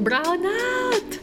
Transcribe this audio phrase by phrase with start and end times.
[0.00, 1.18] Brown out!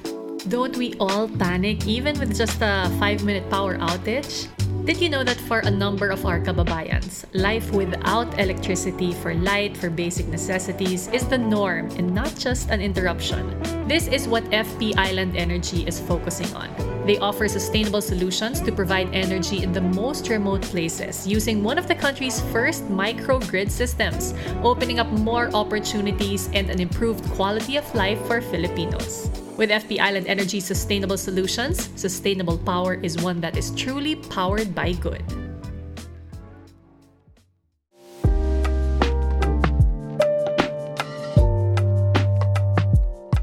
[0.50, 4.48] Don't we all panic even with just a 5 minute power outage?
[4.88, 9.76] Did you know that for a number of our kababayans, life without electricity for light,
[9.76, 13.52] for basic necessities is the norm and not just an interruption?
[13.90, 16.72] This is what FP Island Energy is focusing on.
[17.06, 21.90] They offer sustainable solutions to provide energy in the most remote places using one of
[21.90, 24.34] the country's first microgrid systems,
[24.64, 29.37] opening up more opportunities and an improved quality of life for Filipinos.
[29.58, 34.94] With FP Island Energy Sustainable Solutions, sustainable power is one that is truly powered by
[34.94, 35.26] good.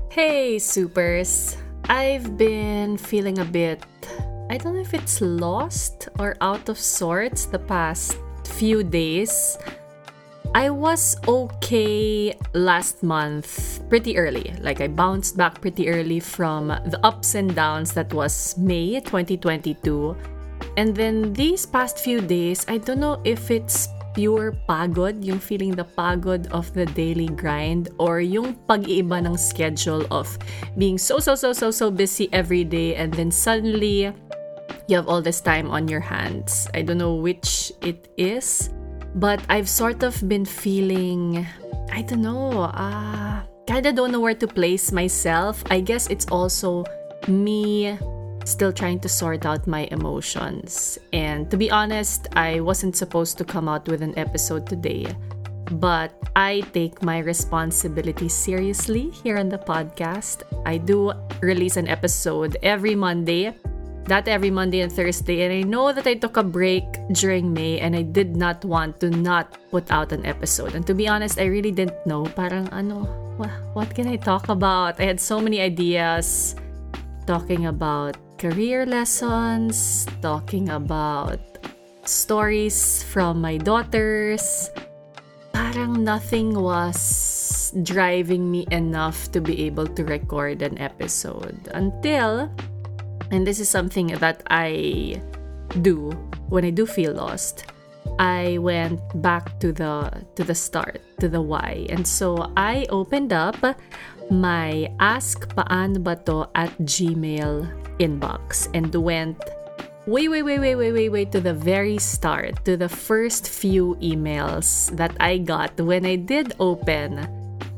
[0.08, 1.56] Hey, supers!
[1.88, 3.82] I've been feeling a bit,
[4.48, 9.58] I don't know if it's lost or out of sorts the past few days.
[10.54, 14.54] I was okay last month pretty early.
[14.62, 20.16] Like I bounced back pretty early from the ups and downs that was May 2022.
[20.76, 25.74] And then these past few days, I don't know if it's pure pagod, yung feeling
[25.74, 30.38] the pagod of the daily grind or yung pag-iiba ng schedule of
[30.78, 34.14] being so so so so so busy every day and then suddenly
[34.86, 36.70] you have all this time on your hands.
[36.74, 38.70] I don't know which it is.
[39.14, 41.46] But I've sort of been feeling,
[41.90, 45.62] I don't know, uh, kinda don't know where to place myself.
[45.70, 46.84] I guess it's also
[47.28, 47.96] me
[48.44, 50.98] still trying to sort out my emotions.
[51.12, 55.06] And to be honest, I wasn't supposed to come out with an episode today.
[55.80, 60.42] But I take my responsibility seriously here on the podcast.
[60.66, 63.56] I do release an episode every Monday
[64.06, 65.42] that every Monday and Thursday.
[65.44, 69.00] And I know that I took a break during May and I did not want
[69.00, 70.74] to not put out an episode.
[70.74, 72.24] And to be honest, I really didn't know.
[72.24, 73.04] Parang ano,
[73.72, 75.00] what can I talk about?
[75.00, 76.54] I had so many ideas
[77.26, 81.40] talking about career lessons, talking about
[82.04, 84.68] stories from my daughters.
[85.52, 92.50] Parang nothing was driving me enough to be able to record an episode until
[93.30, 95.20] and this is something that I
[95.82, 96.10] do
[96.48, 97.66] when I do feel lost.
[98.18, 101.86] I went back to the to the start, to the why.
[101.88, 103.56] And so I opened up
[104.30, 107.66] my ask paano ba to at Gmail
[107.98, 109.38] inbox and went
[110.06, 113.96] way, way, way, way, way, way, way to the very start, to the first few
[114.04, 117.24] emails that I got when I did open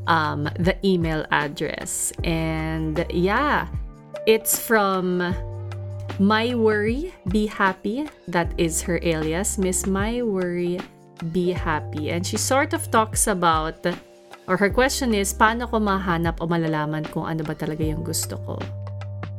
[0.07, 2.11] um, the email address.
[2.23, 3.67] And yeah,
[4.25, 5.35] it's from
[6.19, 8.09] My Worry, Be Happy.
[8.27, 10.79] That is her alias, Miss My Worry,
[11.31, 12.09] Be Happy.
[12.09, 13.85] And she sort of talks about,
[14.47, 18.37] or her question is, paano ko mahanap o malalaman kung ano ba talaga yung gusto
[18.47, 18.57] ko?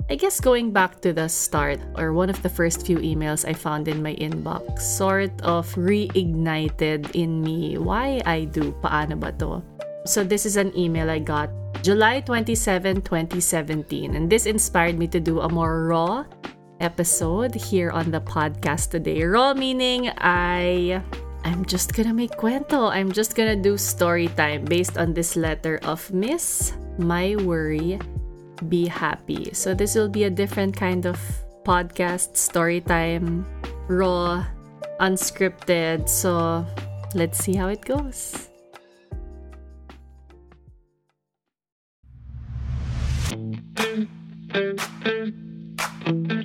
[0.08, 3.52] I guess going back to the start, or one of the first few emails I
[3.52, 9.60] found in my inbox, sort of reignited in me why I do paano ba to.
[10.08, 11.52] So this is an email I got
[11.82, 14.16] July 27, 2017.
[14.16, 16.24] And this inspired me to do a more raw
[16.80, 19.22] episode here on the podcast today.
[19.22, 21.02] Raw meaning I
[21.44, 22.90] I'm just gonna make cuento.
[22.90, 27.98] I'm just gonna do story time based on this letter of Miss My Worry
[28.68, 29.54] Be Happy.
[29.54, 31.18] So this will be a different kind of
[31.64, 33.46] podcast story time,
[33.86, 34.44] raw,
[35.00, 36.08] unscripted.
[36.08, 36.66] So
[37.14, 38.47] let's see how it goes.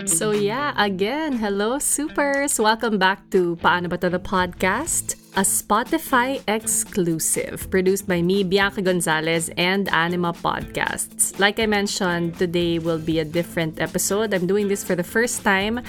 [0.05, 2.59] So yeah, again, hello supers!
[2.59, 8.81] Welcome back to Paano Ba To The Podcast, a Spotify exclusive produced by me, Bianca
[8.81, 11.39] Gonzalez, and Anima Podcasts.
[11.39, 14.33] Like I mentioned, today will be a different episode.
[14.33, 15.81] I'm doing this for the first time.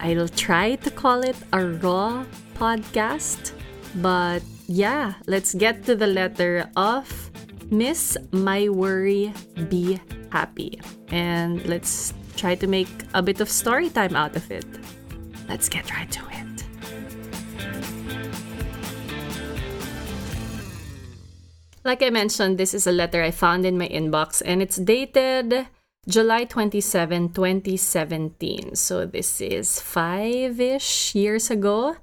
[0.00, 2.26] I'll try to call it a raw
[2.58, 3.52] podcast,
[4.02, 7.06] but yeah, let's get to the letter of
[7.70, 9.32] Miss My Worry
[9.70, 10.00] Be
[10.32, 10.80] Happy.
[11.08, 14.64] And let's try to make a bit of story time out of it.
[15.46, 16.64] Let's get right to it.
[21.84, 25.68] Like I mentioned, this is a letter I found in my inbox and it's dated
[26.08, 28.74] July 27, 2017.
[28.74, 31.96] So this is five ish years ago.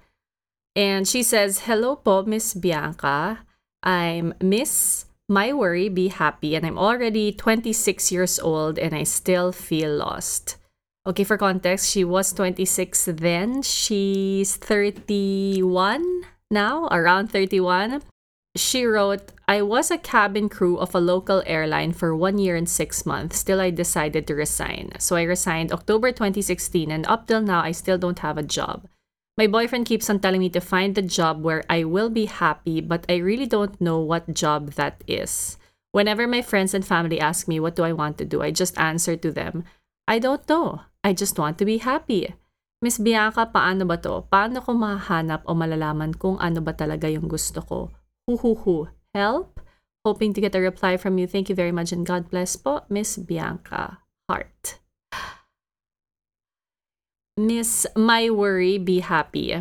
[0.75, 3.39] And she says, Hello po, Miss Bianca.
[3.81, 9.51] I'm Miss my worry, be happy, and I'm already 26 years old and I still
[9.51, 10.57] feel lost.
[11.05, 13.61] Okay, for context, she was 26 then.
[13.61, 18.01] She's 31 now, around 31.
[18.57, 22.67] she wrote, I was a cabin crew of a local airline for one year and
[22.67, 23.37] six months.
[23.37, 24.91] Still, I decided to resign.
[24.99, 28.87] So I resigned October 2016, and up till now, I still don't have a job.
[29.39, 32.83] My boyfriend keeps on telling me to find the job where I will be happy,
[32.83, 35.55] but I really don't know what job that is.
[35.95, 38.75] Whenever my friends and family ask me what do I want to do, I just
[38.75, 39.63] answer to them,
[40.11, 40.83] I don't know.
[41.07, 42.35] I just want to be happy.
[42.83, 44.27] Miss Bianca, paano ba to?
[44.27, 47.95] Paano ko mahanap o malalaman kung ano ba talaga yung gusto ko?
[48.27, 48.91] Huhuhu.
[49.15, 49.63] Help?
[50.03, 51.31] Hoping to get a reply from you.
[51.31, 54.03] Thank you very much and God bless po, Miss Bianca.
[54.27, 54.83] Heart.
[57.39, 59.55] Miss My Worry, Be Happy.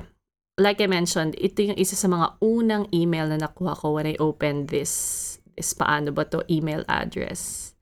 [0.59, 4.19] Like I mentioned, ito yung isa sa mga unang email na nakuha ko when I
[4.19, 7.73] opened this, this paano ba to email address.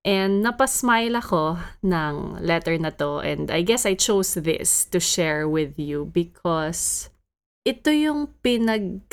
[0.00, 5.44] And napasmile ako ng letter na to and I guess I chose this to share
[5.44, 7.12] with you because
[7.68, 9.04] ito yung pinag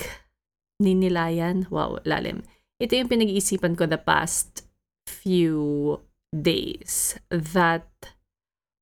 [0.80, 1.68] ninilayan.
[1.68, 2.48] Wow, lalim.
[2.80, 4.64] Ito yung pinag-iisipan ko the past
[5.04, 6.00] few
[6.32, 8.15] days that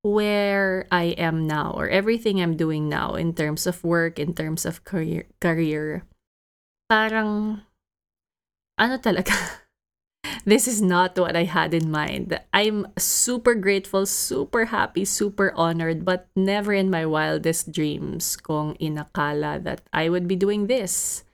[0.03, 4.67] where I am now or everything I'm doing now in terms of work, in terms
[4.67, 6.03] of career, career
[6.93, 7.61] parang
[8.77, 9.33] ano talaga
[10.45, 12.37] this is not what I had in mind.
[12.53, 19.63] I'm super grateful, super happy, super honored, but never in my wildest dreams kong inakala
[19.65, 21.25] that I would be doing this.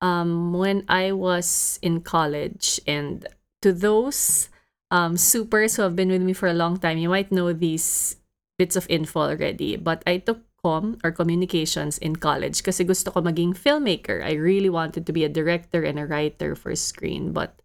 [0.00, 3.24] Um, when I was in college, and
[3.60, 4.48] to those
[4.90, 8.16] um, supers who have been with me for a long time, you might know these
[8.58, 9.76] bits of info already.
[9.76, 14.24] But I took com or communications in college kasi gusto ko maging filmmaker.
[14.24, 17.30] I really wanted to be a director and a writer for screen.
[17.30, 17.60] But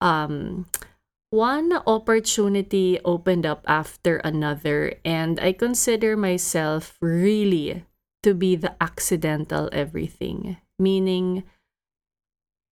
[0.00, 0.66] um,
[1.30, 7.86] one opportunity opened up after another, and I consider myself really
[8.22, 11.44] to be the accidental everything, meaning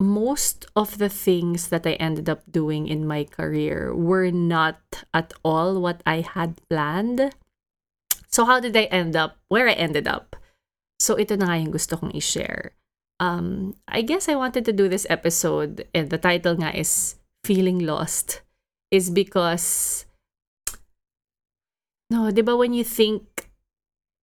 [0.00, 4.78] most of the things that I ended up doing in my career were not
[5.12, 7.34] at all what I had planned.
[8.30, 10.36] So how did I end up where I ended up?
[11.00, 12.74] So ito na nga yung gusto kong i-share.
[13.18, 17.82] Um, I guess I wanted to do this episode and the title nga is Feeling
[17.82, 18.42] Lost
[18.90, 20.06] is because
[22.10, 23.50] no, 'di ba when you think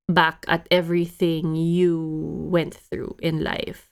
[0.08, 2.00] back at everything you
[2.48, 3.92] went through in life,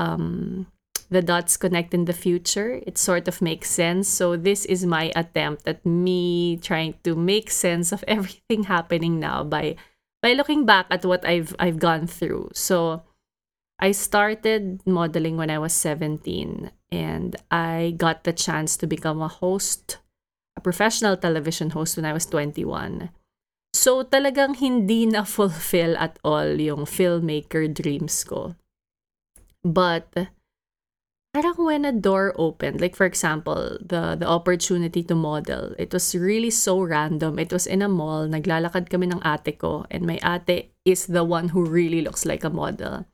[0.00, 0.66] um
[1.10, 2.80] the dots connect in the future.
[2.86, 4.08] It sort of makes sense.
[4.08, 9.44] So this is my attempt at me trying to make sense of everything happening now
[9.44, 9.76] by
[10.22, 12.50] by looking back at what I've I've gone through.
[12.54, 13.02] So
[13.78, 19.28] I started modeling when I was 17 and I got the chance to become a
[19.28, 19.98] host,
[20.56, 23.10] a professional television host when I was 21.
[23.76, 28.56] So talagang hindi na fulfill at all yung filmmaker dreams ko.
[29.60, 30.32] But
[31.36, 36.16] parang when a door opened, like for example, the the opportunity to model, it was
[36.16, 37.36] really so random.
[37.36, 41.28] It was in a mall, naglalakad kami ng ate ko, and my ate is the
[41.28, 43.04] one who really looks like a model.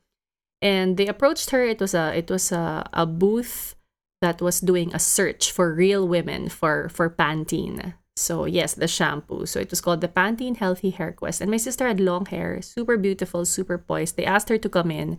[0.62, 1.66] And they approached her.
[1.66, 3.74] It was a it was a, a booth
[4.22, 7.98] that was doing a search for real women for for Pantene.
[8.14, 9.50] So yes, the shampoo.
[9.50, 11.42] So it was called the Pantene Healthy Hair Quest.
[11.42, 14.14] And my sister had long hair, super beautiful, super poised.
[14.14, 15.18] They asked her to come in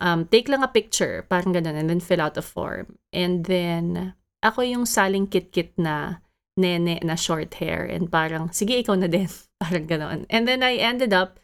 [0.00, 2.98] um, take lang a picture, parang ganun, and then fill out a form.
[3.12, 6.24] And then, ako yung saling kit-kit na
[6.56, 9.28] nene na short hair and parang, sige, ikaw na din.
[9.62, 10.26] parang ganun.
[10.30, 11.38] And then I ended up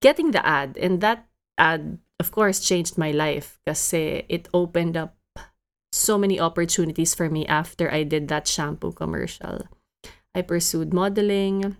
[0.00, 0.76] getting the ad.
[0.76, 1.26] And that
[1.58, 5.16] ad, of course, changed my life kasi it opened up
[5.92, 9.64] so many opportunities for me after I did that shampoo commercial.
[10.34, 11.76] I pursued modeling.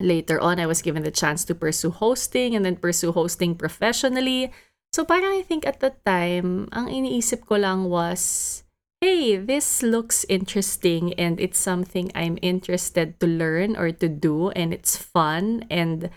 [0.00, 4.52] Later on, I was given the chance to pursue hosting and then pursue hosting professionally.
[4.92, 8.64] So parang I think at the time, ang iniisip ko lang was,
[9.00, 14.72] hey, this looks interesting and it's something I'm interested to learn or to do and
[14.72, 16.10] it's fun and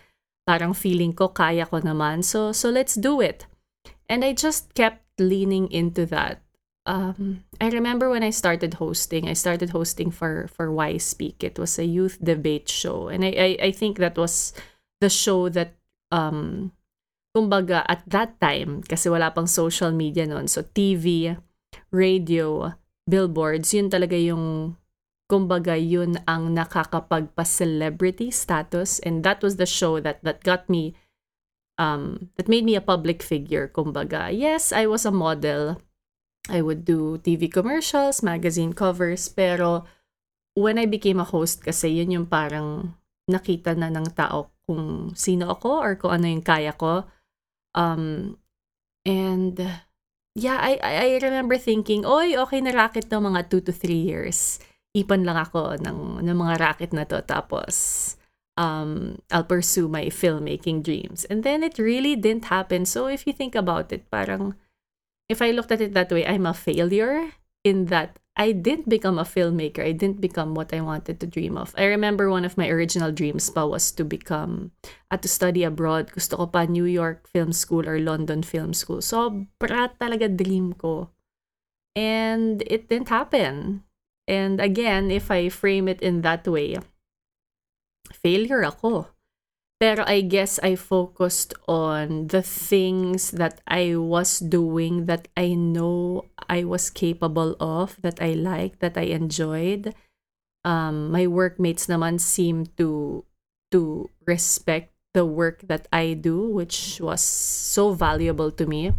[0.47, 2.23] parang feeling ko kaya ko naman.
[2.23, 3.45] So so let's do it.
[4.09, 6.41] And I just kept leaning into that.
[6.85, 11.43] Um, I remember when I started hosting, I started hosting for for Why Speak.
[11.45, 14.51] It was a youth debate show, and I I, I think that was
[14.99, 15.77] the show that
[16.09, 16.73] um
[17.31, 21.35] kumbaga at that time, kasi wala pang social media noon, so TV,
[21.91, 22.75] radio,
[23.07, 24.75] billboards, yun talaga yung
[25.31, 28.99] kumbaga yun ang nakakapagpa-celebrity status.
[28.99, 30.99] And that was the show that that got me
[31.79, 34.27] um that made me a public figure kumbaga.
[34.27, 35.79] Yes I was a model.
[36.51, 39.87] I would do TV commercials magazine covers pero
[40.51, 42.99] when I became a host kasi yun yung parang
[43.31, 47.07] nakita na ng tao kung sino ako or kung ano yung kaya ko
[47.75, 48.37] Um,
[49.05, 49.57] and
[50.35, 54.59] yeah, I, I remember thinking, oy, okay na racket ng mga 2 to 3 years.
[54.95, 57.23] Ipon lang ako ng, ng mga racket na to.
[57.23, 58.15] Tapos,
[58.57, 61.25] um, I'll pursue my filmmaking dreams.
[61.25, 62.85] And then it really didn't happen.
[62.85, 64.55] So if you think about it, parang,
[65.29, 67.31] if I looked at it that way, I'm a failure
[67.63, 69.83] in that I didn't become a filmmaker.
[69.83, 71.75] I didn't become what I wanted to dream of.
[71.77, 74.71] I remember one of my original dreams pa was to become,
[75.11, 76.11] at uh, to study abroad.
[76.15, 79.03] Gusto ko pa New York Film School or London Film School.
[79.03, 81.11] So, brat talaga dream ko.
[81.91, 83.83] And it didn't happen.
[84.31, 86.79] And again, if I frame it in that way,
[88.15, 89.11] failure ako.
[89.81, 96.29] Pero I guess I focused on the things that I was doing that I know
[96.45, 99.97] I was capable of, that I liked, that I enjoyed.
[100.61, 103.25] Um, my workmates naman seemed to
[103.73, 108.93] to respect the work that I do, which was so valuable to me.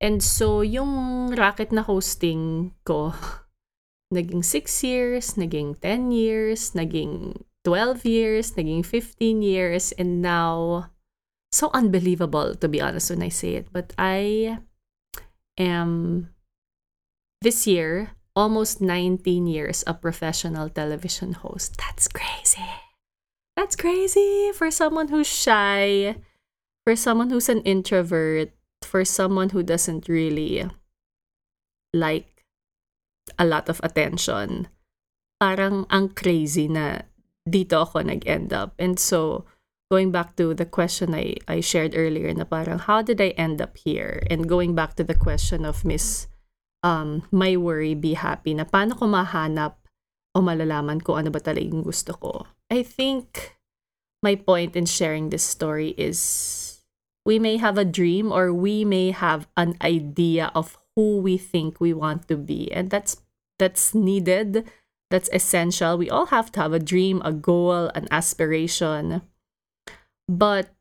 [0.00, 3.12] And so, yung racket na hosting ko,
[4.14, 10.88] naging 6 years, naging 10 years, naging 12 years, naging 15 years, and now,
[11.52, 14.56] so unbelievable to be honest when I say it, but I
[15.60, 16.32] am
[17.44, 21.76] this year almost 19 years a professional television host.
[21.76, 22.64] That's crazy.
[23.52, 26.16] That's crazy for someone who's shy,
[26.86, 28.48] for someone who's an introvert,
[28.80, 30.64] for someone who doesn't really
[31.92, 32.46] like
[33.36, 34.72] a lot of attention.
[35.36, 37.04] Parang ang crazy na
[37.50, 38.76] dito ako nag-end up.
[38.78, 39.44] And so,
[39.90, 43.60] going back to the question I, I shared earlier na parang, how did I end
[43.60, 44.22] up here?
[44.30, 46.28] And going back to the question of Miss
[46.84, 49.80] um, My Worry, Be Happy, na paano ko mahanap
[50.36, 52.46] o malalaman ko ano ba talagang gusto ko.
[52.68, 53.56] I think
[54.22, 56.82] my point in sharing this story is
[57.24, 61.80] we may have a dream or we may have an idea of who we think
[61.80, 63.22] we want to be and that's
[63.58, 64.66] that's needed
[65.10, 65.96] that's essential.
[65.96, 69.22] We all have to have a dream, a goal, an aspiration.
[70.28, 70.74] But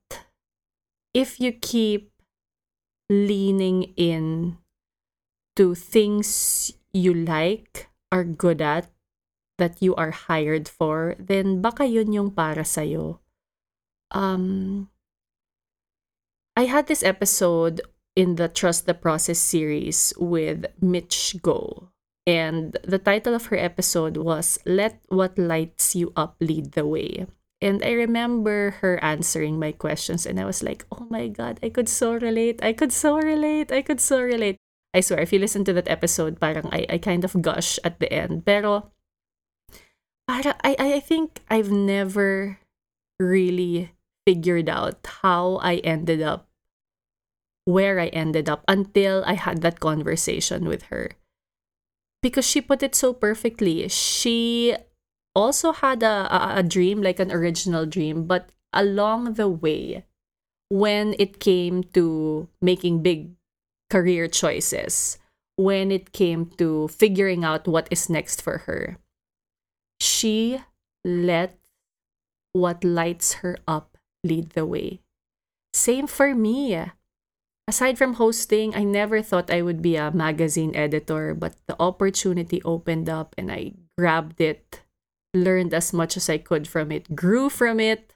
[1.13, 2.11] if you keep
[3.09, 4.57] leaning in
[5.55, 8.91] to things you like, are good at,
[9.57, 13.19] that you are hired for, then baka yun yung para sa'yo.
[14.11, 14.89] Um,
[16.55, 17.81] I had this episode
[18.15, 21.89] in the Trust the Process series with Mitch Go.
[22.27, 27.25] And the title of her episode was Let What Lights You Up Lead the Way.
[27.63, 31.71] And I remember her answering my questions, and I was like, oh my God, I
[31.71, 32.61] could so relate.
[32.61, 33.71] I could so relate.
[33.71, 34.59] I could so relate.
[34.93, 37.99] I swear, if you listen to that episode, parang I, I kind of gush at
[38.03, 38.45] the end.
[38.45, 38.91] Pero,
[40.27, 42.59] para, I, I think I've never
[43.19, 43.95] really
[44.27, 46.51] figured out how I ended up
[47.63, 51.11] where I ended up until I had that conversation with her
[52.27, 53.87] because she put it so perfectly.
[53.87, 54.75] She
[55.33, 60.03] also had a, a, a dream, like an original dream, but along the way,
[60.67, 63.31] when it came to making big
[63.89, 65.17] career choices,
[65.55, 68.97] when it came to figuring out what is next for her,
[70.01, 70.59] she
[71.05, 71.55] let
[72.51, 74.99] what lights her up lead the way.
[75.71, 76.75] Same for me
[77.67, 82.61] aside from hosting, I never thought I would be a magazine editor, but the opportunity
[82.63, 84.81] opened up and I grabbed it,
[85.33, 88.13] learned as much as I could from it, grew from it,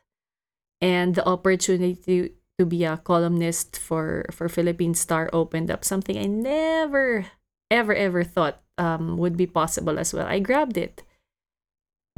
[0.79, 2.29] and the opportunity to,
[2.61, 7.25] be a columnist for, for Philippine Star opened up something I never,
[7.71, 10.27] ever, ever thought um, would be possible as well.
[10.27, 11.01] I grabbed it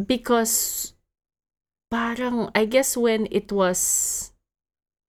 [0.06, 0.96] because
[1.90, 4.33] parang, I guess when it was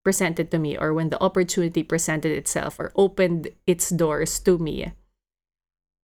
[0.04, 4.92] presented to me or when the opportunity presented itself or opened its doors to me,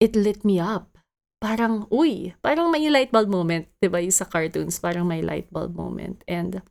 [0.01, 0.97] it lit me up.
[1.41, 4.01] Parang, uy, parang may light bulb moment, di ba?
[4.01, 6.25] Yung sa cartoons, parang may light bulb moment.
[6.27, 6.61] And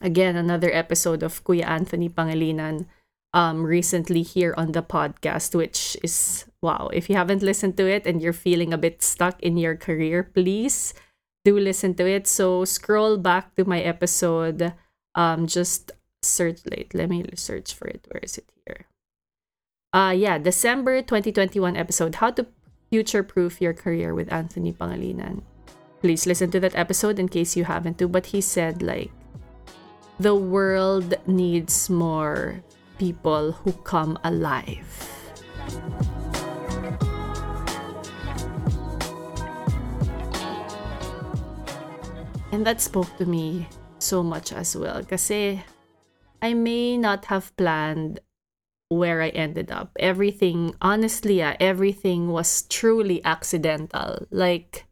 [0.00, 2.86] again, another episode of Kuya Anthony Pangilinan
[3.34, 8.06] um, recently here on the podcast, which is, wow, if you haven't listened to it
[8.06, 10.94] and you're feeling a bit stuck in your career, please
[11.44, 12.26] do listen to it.
[12.26, 14.72] So scroll back to my episode
[15.14, 16.94] um, just search late.
[16.94, 18.06] Let me search for it.
[18.10, 18.86] Where is it here?
[19.92, 22.46] Uh yeah, December 2021 episode How to
[22.90, 25.42] Future Proof Your Career with Anthony Pangilinan.
[26.00, 29.10] Please listen to that episode in case you haven't to, but he said like
[30.20, 32.62] the world needs more
[32.98, 34.84] people who come alive.
[42.50, 45.04] And that spoke to me so much as well.
[45.04, 45.62] Kasi
[46.40, 48.20] I may not have planned
[48.88, 49.92] where I ended up.
[50.00, 54.26] Everything, honestly, ah, everything was truly accidental.
[54.30, 54.86] Like,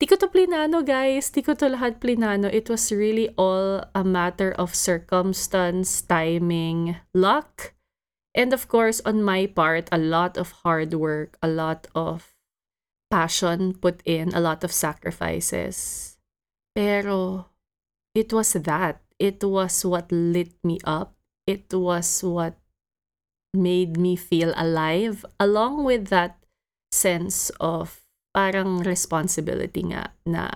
[0.00, 1.30] di ko to plinano, guys.
[1.30, 2.50] Di ko to lahat plinano.
[2.50, 7.74] It was really all a matter of circumstance, timing, luck,
[8.34, 12.34] and of course, on my part, a lot of hard work, a lot of
[13.10, 16.16] passion put in, a lot of sacrifices.
[16.74, 17.52] Pero,
[18.14, 19.00] it was that.
[19.22, 21.14] It was what lit me up.
[21.46, 22.58] It was what
[23.54, 26.42] made me feel alive along with that
[26.90, 28.02] sense of
[28.34, 30.50] parang responsibility nga na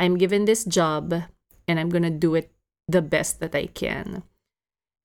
[0.00, 1.28] I'm given this job
[1.68, 2.48] and I'm gonna do it
[2.88, 4.24] the best that I can.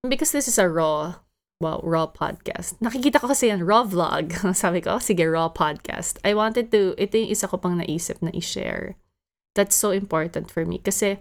[0.08, 1.28] Because this is a raw,
[1.60, 2.80] well, raw podcast.
[2.80, 4.32] Nakikita ko kasi yan, raw vlog.
[4.56, 6.24] Sabi ko, oh, sige, raw podcast.
[6.24, 8.96] I wanted to, ito yung isa ko pang naisip na i-share.
[9.60, 10.80] That's so important for me.
[10.80, 11.20] Kasi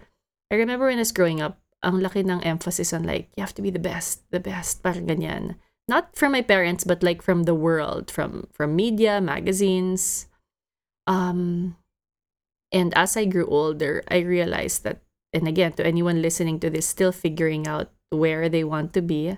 [0.50, 3.54] I remember when I was growing up, ang laki ng emphasis on like, you have
[3.54, 5.57] to be the best, the best, parang ganyan.
[5.88, 10.26] Not from my parents but like from the world from from media magazines.
[11.07, 11.76] Um
[12.73, 15.02] and as i grew older i realized that
[15.33, 19.37] and again to anyone listening to this still figuring out where they want to be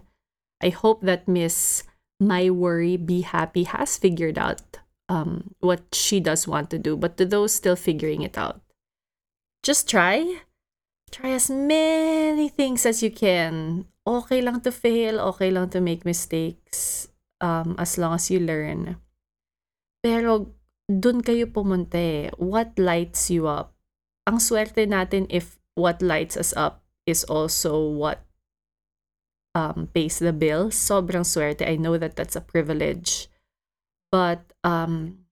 [0.62, 1.83] i hope that miss
[2.21, 4.78] my worry be happy has figured out
[5.09, 6.97] um what she does want to do.
[6.97, 8.61] But to those still figuring it out
[9.62, 10.42] just try
[11.12, 16.04] try as many things as you can okay lang to fail, okay lang to make
[16.04, 17.09] mistakes
[17.40, 18.99] um, as long as you learn.
[20.02, 20.54] Pero
[20.90, 22.31] dun kayo pumunta eh.
[22.38, 23.75] What lights you up?
[24.26, 28.26] Ang swerte natin if what lights us up is also what
[29.54, 30.75] um, pays the bill.
[30.75, 31.62] Sobrang swerte.
[31.62, 33.31] I know that that's a privilege.
[34.11, 35.25] But um,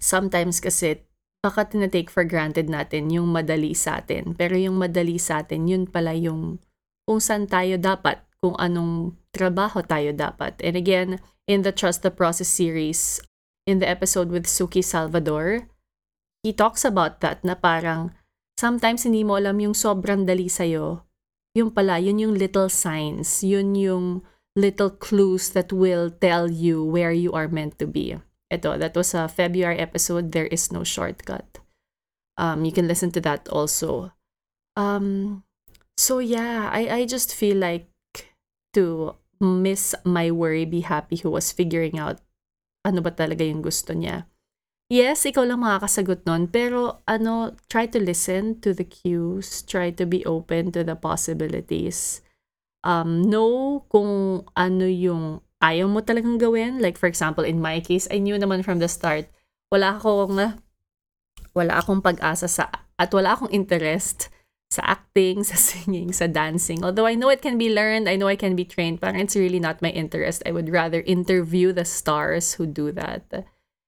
[0.00, 1.04] sometimes kasi
[1.44, 4.32] baka tinatake for granted natin yung madali sa atin.
[4.32, 6.56] Pero yung madali sa atin, yun pala yung
[7.04, 10.56] kung saan tayo dapat, kung anong trabaho tayo dapat.
[10.64, 13.20] And again, in the Trust the Process series,
[13.68, 15.68] in the episode with Suki Salvador,
[16.40, 18.16] he talks about that na parang
[18.56, 21.04] sometimes hindi mo alam yung sobrang dali sa'yo.
[21.52, 24.24] Yung pala, yun yung little signs, yun yung
[24.56, 28.16] little clues that will tell you where you are meant to be.
[28.50, 31.58] Ito, that was a February episode, There is no shortcut.
[32.36, 34.12] Um, you can listen to that also.
[34.76, 35.44] Um,
[35.96, 37.86] so yeah, I I just feel like
[38.74, 42.18] to miss my worry be happy who was figuring out
[42.82, 44.26] ano ba talaga yung gusto niya.
[44.92, 50.04] Yes, ikaw lang makakasagot nun, pero ano, try to listen to the cues, try to
[50.04, 52.20] be open to the possibilities.
[52.84, 56.84] Um, know kung ano yung ayaw mo talagang gawin.
[56.84, 59.32] Like for example, in my case, I knew naman from the start,
[59.72, 60.36] wala akong
[61.56, 62.68] wala akong pag-asa sa
[63.00, 64.28] at wala akong interest
[64.68, 66.84] sa acting, sa singing, sa dancing.
[66.84, 69.38] Although I know it can be learned, I know I can be trained, but it's
[69.38, 70.44] really not my interest.
[70.44, 73.24] I would rather interview the stars who do that.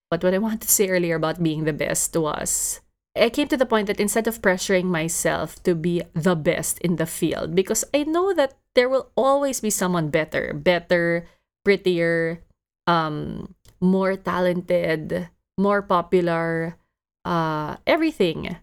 [0.08, 2.80] But what I wanted to say earlier about being the best was
[3.16, 6.96] I came to the point that instead of pressuring myself to be the best in
[6.96, 11.26] the field, because I know that there will always be someone better, better,
[11.66, 12.38] prettier,
[12.86, 13.50] um,
[13.82, 15.26] more talented,
[15.58, 16.78] more popular,
[17.26, 18.54] uh, everything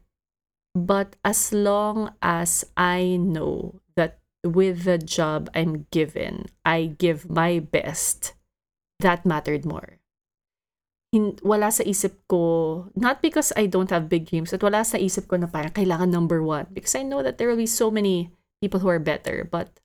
[0.74, 7.60] but as long as I know that with the job I'm given, I give my
[7.60, 8.34] best,
[9.00, 10.02] that mattered more.
[11.13, 14.98] In, wala sa isip ko, not because I don't have big dreams, but wala sa
[14.98, 16.66] isip ko na parang kailangan number one.
[16.74, 19.46] Because I know that there will be so many people who are better.
[19.46, 19.78] But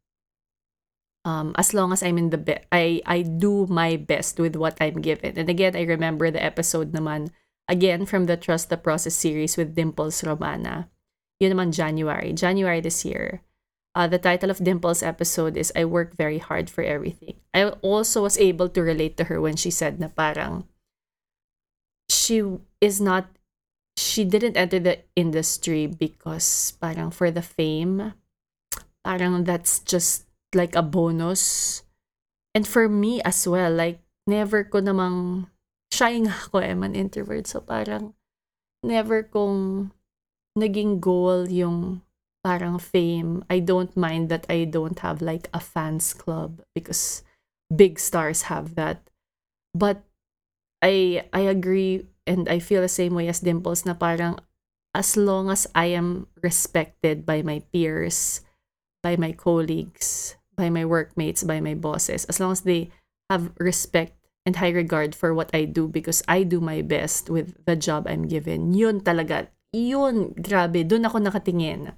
[1.28, 4.80] um, as long as I'm in the best, I, I do my best with what
[4.80, 5.36] I'm given.
[5.36, 7.28] And again, I remember the episode naman
[7.68, 10.88] again from the Trust the Process series with Dimples Romana.
[11.38, 12.32] Yun naman January.
[12.32, 13.44] January this year.
[13.94, 17.36] Uh, the title of Dimples episode is I Work Very Hard for Everything.
[17.52, 20.64] I also was able to relate to her when she said na parang
[22.08, 22.40] she
[22.80, 23.28] is not
[23.98, 28.14] she didn't enter the industry because parang for the fame
[29.02, 31.82] parang that's just like a bonus
[32.54, 35.48] and for me as well like never ko namang
[35.92, 37.48] shy nga ako I'm an introvert.
[37.48, 38.14] So parang
[38.84, 39.90] never kong
[40.54, 42.04] naging goal yung
[42.44, 43.42] parang fame.
[43.50, 47.24] I don't mind that I don't have like a fans club because
[47.72, 49.08] big stars have that.
[49.74, 50.04] But
[50.84, 54.38] I I agree and I feel the same way as Dimples na parang
[54.94, 58.40] as long as I am respected by my peers,
[59.02, 62.90] by my colleagues, by my workmates, by my bosses, as long as they
[63.30, 67.52] have respect and high regard for what I do because I do my best with
[67.68, 68.72] the job I'm given.
[68.72, 69.52] Yun talaga.
[69.76, 70.88] Yun, grabe.
[70.88, 71.92] Doon ako nakatingin.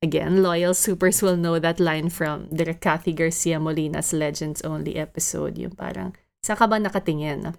[0.00, 5.60] Again, loyal supers will know that line from the Kathy Garcia Molina's Legends Only episode.
[5.60, 7.52] Yung parang, saan ka ba nakatingin?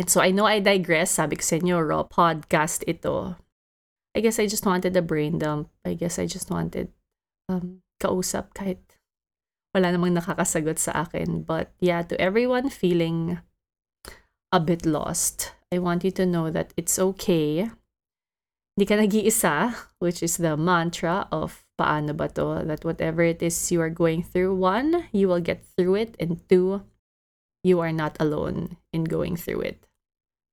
[0.00, 1.20] And so I know I digress.
[1.20, 3.36] Sabi ko sa inyo, raw podcast ito.
[4.16, 5.68] I guess I just wanted a brain dump.
[5.84, 6.88] I guess I just wanted
[7.52, 8.82] um, kausap kahit
[9.70, 11.46] wala namang nakakasagot sa akin.
[11.46, 13.38] But yeah, to everyone feeling
[14.50, 17.70] a bit lost, I want you to know that it's okay
[18.72, 19.54] Hindi ka nag-iisa,
[20.00, 24.24] which is the mantra of paano ba to, that whatever it is you are going
[24.24, 26.80] through, one, you will get through it, and two,
[27.62, 29.84] you are not alone in going through it.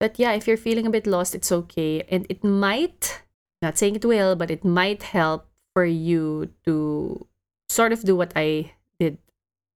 [0.03, 2.03] But yeah, if you're feeling a bit lost, it's okay.
[2.11, 3.23] And it might,
[3.61, 7.25] not saying it will, but it might help for you to
[7.69, 9.17] sort of do what I did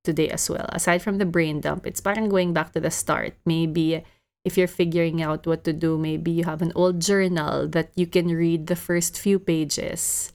[0.03, 0.67] today as well.
[0.73, 3.37] Aside from the brain dump, it's parang going back to the start.
[3.45, 4.03] Maybe
[4.43, 8.05] if you're figuring out what to do, maybe you have an old journal that you
[8.05, 10.33] can read the first few pages.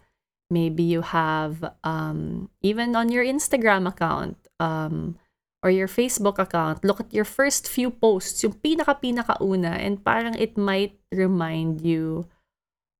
[0.48, 5.18] Maybe you have, um, even on your Instagram account um,
[5.62, 10.56] or your Facebook account, look at your first few posts, yung pinaka-pinaka-una, and parang it
[10.56, 12.24] might remind you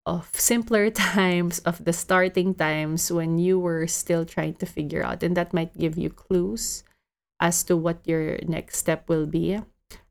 [0.08, 5.22] of simpler times, of the starting times when you were still trying to figure out.
[5.22, 6.82] And that might give you clues
[7.38, 9.60] as to what your next step will be.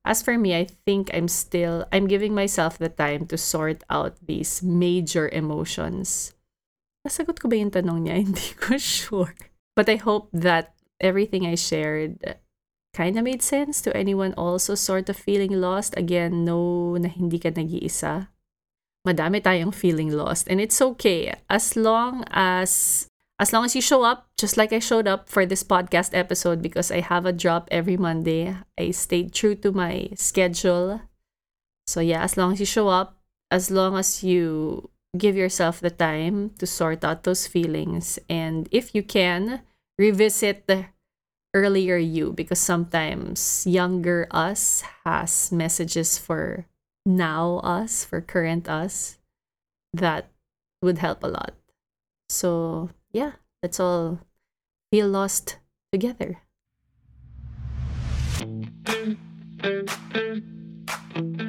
[0.05, 4.15] As for me, I think I'm still I'm giving myself the time to sort out
[4.23, 6.31] these major emotions.
[7.03, 8.15] Nasagot ko ba yung tanong niya?
[8.23, 9.35] Hindi ko sure.
[9.75, 12.39] But I hope that everything I shared
[12.95, 15.93] kind of made sense to anyone also sort of feeling lost.
[15.99, 18.31] Again, no na hindi ka nag-iisa.
[19.07, 20.51] Madami tayong feeling lost.
[20.51, 21.31] And it's okay.
[21.49, 23.07] As long as
[23.39, 26.61] as long as you show up, just like I showed up for this podcast episode,
[26.61, 31.01] because I have a drop every Monday, I stayed true to my schedule.
[31.85, 35.93] So, yeah, as long as you show up, as long as you give yourself the
[35.93, 39.61] time to sort out those feelings, and if you can,
[39.97, 40.85] revisit the
[41.53, 46.65] earlier you, because sometimes younger us has messages for
[47.07, 49.17] now us, for current us,
[49.93, 50.27] that
[50.81, 51.53] would help a lot.
[52.27, 54.19] So, yeah, let's all
[54.91, 55.57] feel lost
[55.91, 56.43] together.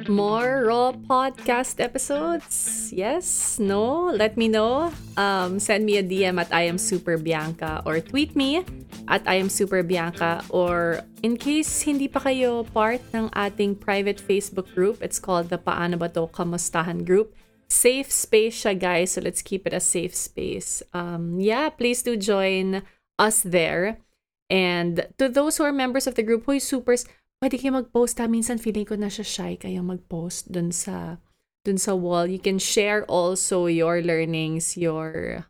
[0.09, 2.89] More Raw podcast episodes?
[2.89, 3.61] Yes?
[3.61, 4.09] No?
[4.09, 4.89] Let me know.
[5.15, 8.65] Um, send me a DM at I am Super Bianca or tweet me
[9.07, 14.17] at I am Super Bianca or in case hindi pa kayo part ng ating private
[14.17, 17.37] Facebook group, it's called the Paano Ba To Kamustahan group
[17.69, 19.13] safe space siya, guys.
[19.13, 20.81] So let's keep it a safe space.
[20.91, 22.81] Um, yeah, please do join
[23.21, 24.01] us there.
[24.49, 27.05] And to those who are members of the group, Hoy Supers,
[27.39, 28.27] pwede kayo mag-post ha.
[28.27, 31.17] Minsan feeling ko na siya shy kayo mag-post dun sa,
[31.63, 32.27] dun sa wall.
[32.27, 35.43] You can share also your learnings, your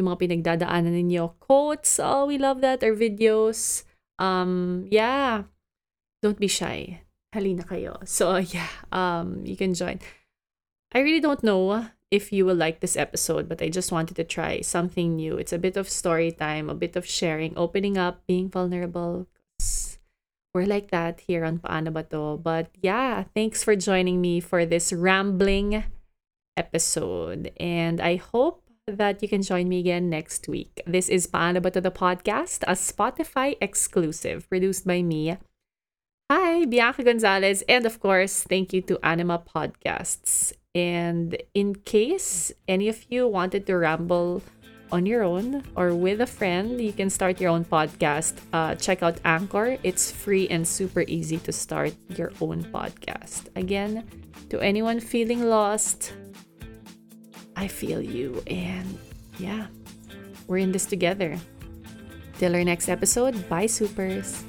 [0.00, 1.36] yung mga pinagdadaanan ninyo.
[1.38, 2.80] Quotes, oh, we love that.
[2.80, 3.84] Or videos.
[4.16, 5.44] Um, yeah.
[6.24, 7.04] Don't be shy.
[7.36, 8.00] Halina kayo.
[8.08, 10.00] So, yeah, um, you can join.
[10.92, 14.24] I really don't know if you will like this episode, but I just wanted to
[14.24, 15.38] try something new.
[15.38, 19.28] It's a bit of story time, a bit of sharing, opening up, being vulnerable.
[20.52, 22.36] We're like that here on Paano Ba To?
[22.36, 25.84] But yeah, thanks for joining me for this rambling
[26.56, 27.52] episode.
[27.60, 30.82] And I hope that you can join me again next week.
[30.86, 35.38] This is Paano Ba To the podcast, a Spotify exclusive produced by me.
[36.32, 37.62] Hi, Bianca Gonzalez.
[37.68, 40.52] And of course, thank you to Anima Podcasts.
[40.74, 44.42] And in case any of you wanted to ramble
[44.92, 48.34] on your own or with a friend, you can start your own podcast.
[48.52, 49.78] Uh, check out Anchor.
[49.82, 53.48] It's free and super easy to start your own podcast.
[53.56, 54.06] Again,
[54.50, 56.12] to anyone feeling lost,
[57.56, 58.42] I feel you.
[58.46, 58.98] And
[59.38, 59.66] yeah,
[60.46, 61.38] we're in this together.
[62.38, 64.42] Till our next episode, bye, supers.